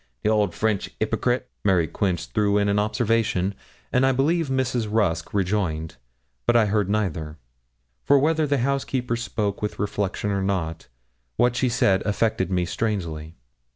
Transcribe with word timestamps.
The 0.23 0.31
old 0.31 0.55
French 0.55 0.89
hypocrite!' 0.99 1.47
Mary 1.63 1.85
Quince 1.87 2.25
threw 2.25 2.57
in 2.57 2.69
an 2.69 2.79
observation, 2.79 3.53
and 3.93 4.03
I 4.03 4.11
believe 4.11 4.47
Mrs. 4.47 4.87
Rusk 4.89 5.31
rejoined, 5.31 5.97
but 6.47 6.55
I 6.55 6.65
heard 6.65 6.89
neither. 6.89 7.37
For 8.03 8.17
whether 8.17 8.47
the 8.47 8.57
housekeeper 8.65 9.15
spoke 9.15 9.61
with 9.61 9.77
reflection 9.77 10.31
or 10.31 10.41
not, 10.41 10.87
what 11.35 11.55
she 11.55 11.69
said 11.69 12.01
affected 12.01 12.49
me 12.49 12.65
strangely. 12.65 13.35